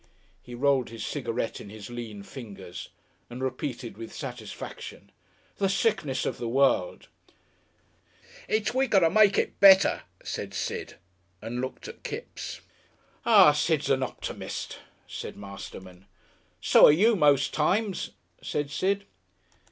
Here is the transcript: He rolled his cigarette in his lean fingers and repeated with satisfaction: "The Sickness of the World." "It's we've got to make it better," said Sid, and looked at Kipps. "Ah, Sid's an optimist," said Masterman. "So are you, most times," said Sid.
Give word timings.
He 0.41 0.55
rolled 0.55 0.89
his 0.89 1.05
cigarette 1.05 1.61
in 1.61 1.69
his 1.69 1.91
lean 1.91 2.23
fingers 2.23 2.89
and 3.29 3.43
repeated 3.43 3.97
with 3.99 4.11
satisfaction: 4.11 5.11
"The 5.57 5.69
Sickness 5.69 6.25
of 6.25 6.39
the 6.39 6.47
World." 6.47 7.07
"It's 8.47 8.73
we've 8.73 8.89
got 8.89 9.01
to 9.01 9.11
make 9.11 9.37
it 9.37 9.59
better," 9.59 10.01
said 10.23 10.55
Sid, 10.55 10.95
and 11.39 11.61
looked 11.61 11.87
at 11.87 12.01
Kipps. 12.01 12.61
"Ah, 13.27 13.51
Sid's 13.51 13.91
an 13.91 14.01
optimist," 14.01 14.79
said 15.05 15.37
Masterman. 15.37 16.07
"So 16.61 16.87
are 16.87 16.91
you, 16.91 17.15
most 17.15 17.53
times," 17.53 18.09
said 18.41 18.71
Sid. 18.71 19.05